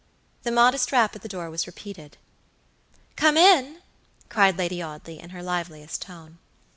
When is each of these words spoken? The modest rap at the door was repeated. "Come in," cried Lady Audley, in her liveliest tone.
The 0.41 0.51
modest 0.51 0.91
rap 0.91 1.15
at 1.15 1.21
the 1.21 1.29
door 1.29 1.51
was 1.51 1.67
repeated. 1.67 2.17
"Come 3.15 3.37
in," 3.37 3.83
cried 4.29 4.57
Lady 4.57 4.81
Audley, 4.81 5.19
in 5.19 5.29
her 5.29 5.43
liveliest 5.43 6.01
tone. 6.01 6.39